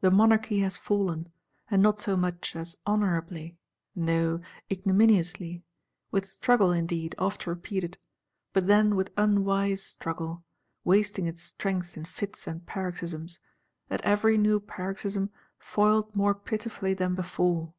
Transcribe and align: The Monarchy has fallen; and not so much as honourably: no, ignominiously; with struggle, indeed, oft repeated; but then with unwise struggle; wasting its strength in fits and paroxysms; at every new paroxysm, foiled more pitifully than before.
The 0.00 0.10
Monarchy 0.10 0.60
has 0.60 0.78
fallen; 0.78 1.30
and 1.70 1.82
not 1.82 1.98
so 2.00 2.16
much 2.16 2.56
as 2.56 2.78
honourably: 2.86 3.58
no, 3.94 4.40
ignominiously; 4.72 5.62
with 6.10 6.24
struggle, 6.24 6.72
indeed, 6.72 7.14
oft 7.18 7.46
repeated; 7.46 7.98
but 8.54 8.66
then 8.66 8.96
with 8.96 9.12
unwise 9.18 9.82
struggle; 9.82 10.42
wasting 10.84 11.26
its 11.26 11.42
strength 11.42 11.98
in 11.98 12.06
fits 12.06 12.46
and 12.46 12.64
paroxysms; 12.64 13.40
at 13.90 14.00
every 14.06 14.38
new 14.38 14.58
paroxysm, 14.58 15.28
foiled 15.58 16.16
more 16.16 16.34
pitifully 16.34 16.94
than 16.94 17.14
before. 17.14 17.74